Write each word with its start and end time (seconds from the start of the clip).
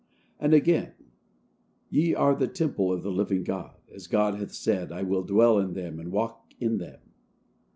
And 0.39 0.51
again, 0.55 0.93
"Ye 1.91 2.15
are 2.15 2.33
the 2.33 2.47
temple 2.47 2.91
of 2.91 3.03
the 3.03 3.11
living 3.11 3.43
God; 3.43 3.77
as 3.93 4.07
God 4.07 4.33
hath 4.39 4.51
said, 4.51 4.91
I 4.91 5.03
will 5.03 5.21
dwell 5.21 5.59
in 5.59 5.73
them 5.75 5.99
and 5.99 6.11
walk 6.11 6.55
in 6.59 6.79
them." 6.79 7.01